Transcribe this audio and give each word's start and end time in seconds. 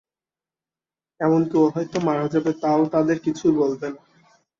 এমনকি 1.19 1.55
ও 1.57 1.75
হয়ত 1.75 1.93
মারা 2.07 2.25
যাবে 2.33 2.51
তাও 2.61 2.81
তাদের 2.93 3.17
কিছুই 3.25 3.53
বলবে 3.59 3.87
না! 3.89 4.01